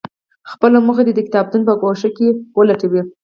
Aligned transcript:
خپله 0.51 0.77
موخه 0.85 1.03
دې 1.05 1.13
د 1.15 1.19
کتابتون 1.27 1.61
په 1.65 1.73
ګوښه 1.81 2.09
کې 2.17 2.27
ولټوي. 2.57 3.01